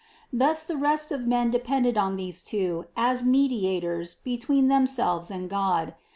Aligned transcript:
Thus 0.33 0.63
the 0.63 0.77
rest 0.77 1.11
of 1.11 1.27
men 1.27 1.51
de 1.51 1.59
pended 1.59 1.95
on 1.95 2.15
these 2.15 2.41
Two 2.41 2.87
as 2.97 3.23
Mediators 3.23 4.15
between 4.15 4.67
themselves 4.67 5.29
and 5.29 5.47
God. 5.47 5.93